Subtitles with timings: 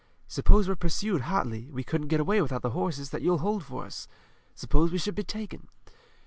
[0.27, 3.85] Suppose we're pursued hotly, we couldn't get away without the horses that you'll hold for
[3.85, 4.07] us.
[4.55, 5.67] Suppose we should be taken.